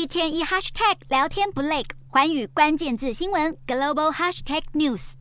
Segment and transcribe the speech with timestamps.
[0.00, 5.12] 一天一 hashtag 聊天不累，环宇关键字新闻 global hashtag news。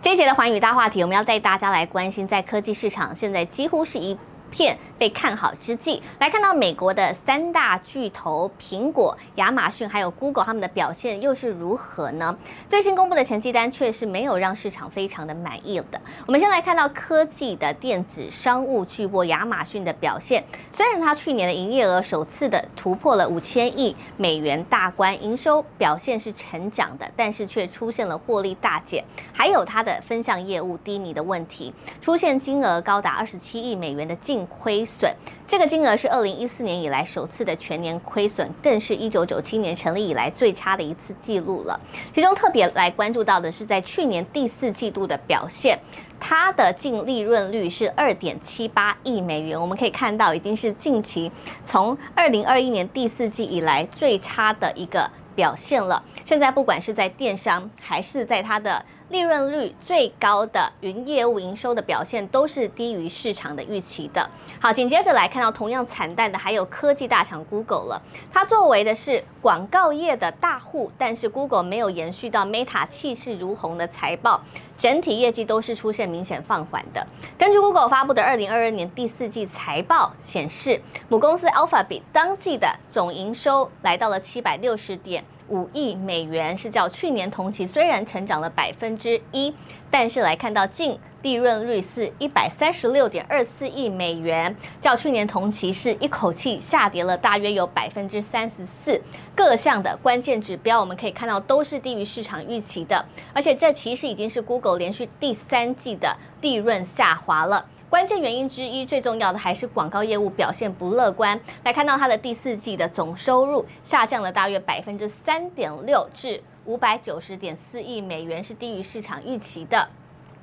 [0.00, 4.16] 这一节的环宇大话题，我们要带大家来关心，在科技市场现在几乎是一
[4.50, 12.36] 片被看好之际，来看到美国的三大巨头苹果、亚马逊还有 Google，他们的表现又是如何呢？
[12.68, 16.00] 最新公布的成绩单却是没有让市场非常的满意的。
[16.26, 35.12] 我们先来看到科技的电子商务巨擘亚马逊的表现，虽然它去年的营业额首次的突破了五千亿美元大关，营收表现是成长的，但是却出现了获利大减，还有它的分项业务低迷的问题，出现金额高达二十七亿美元的净亏损，
[35.46, 41.78] 这个金额是二零一四年以来首次的全年亏损，更是一九九七年成立以来最差的一次记录了。
[42.14, 45.78] 其中特别来关注到的是，在去年第四季度的表现，
[46.18, 51.30] 它的净利润率是二点七八亿美元，我们可以看到已经是近期
[51.62, 56.02] 从二零二一年第四季以来最差的一个表现了。
[56.24, 64.30] 现在不管是在电商还是在它的利润率最高的云业务营收的表现都是低于市场的预期的。
[64.60, 68.02] 好，紧接着来看到同样惨淡的还有科技大厂 Google 了。
[68.32, 74.40] 它作为的是广告业的大户，但是 Google 没有延续到 Meta 气势如虹的财报，
[74.78, 77.04] 整体业绩都是出现明显放缓的。
[77.36, 85.24] 根据 Google 发布的二零二二年第四季财报显示，母公司 Alphabet 当季的总营收来到了七百六十点。
[85.50, 89.52] 五亿美元是较去年同期虽然成长了百分之一，
[89.90, 98.98] 但是来看到净利润率是一百三十六点二四亿美元，较去年同期是一口气下跌了大约有百分之三十四。
[99.34, 107.66] 各项的关键指标我们可以看到都是低于市场预期的，而且这其实已经是 Google 连续第三季的利润下滑了。
[107.90, 111.40] 关键原因之一，最重要的还是广告业务表现不乐观。
[111.64, 119.88] 来看到它的第四季的总收入下降了大约百分之三点六，至五百九十点四亿美元，是低于市场预期的。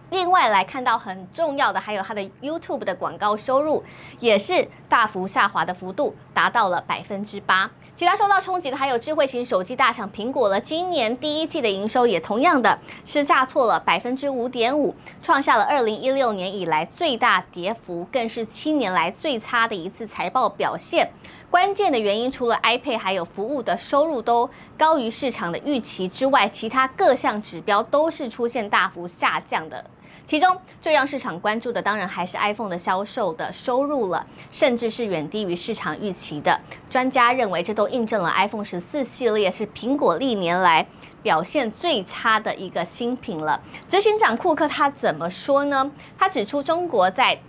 [0.09, 3.84] 另外来看到很重要的，还有它的 YouTube 的广告收入
[4.19, 7.69] 也是大幅下滑的幅度达到了百分之八。
[7.95, 21.09] 其他受到冲击的还有智慧型手机大厂苹果了，今年第一季的营收也同样的是下挫了百分之五点五，创下了二零一六年以来最大跌幅，更是七年来最差的一次财报表现。
[21.50, 29.84] 关键的原因除了 iPad 还有服务的收入都高于市场的预期之外，其他各项指标都是出现大幅下降的。
[30.25, 36.59] 其中最让市场关注的，当然还是 iPhone 的销售的收入了，甚至是远低于市场预期的。
[36.89, 40.85] 专家认为，这都印证了 iPhone 十四系列是苹果历年来
[41.22, 43.61] 表现最差的一个新品了。
[43.88, 45.91] 执行长库克他怎么说呢？
[46.17, 47.39] 他指出，中国在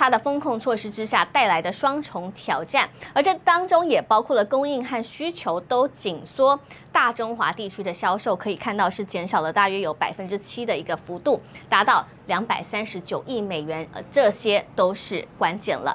[0.00, 6.58] 它的风控措施之下带来的双重挑战，而这当中也包括了供应和需求都紧缩，
[6.90, 11.38] 大中华地区的销售可以看到是减少了大约有百分之七的一个幅度，
[11.68, 15.94] 达到两百三十九亿美元，呃，这些都是关键了。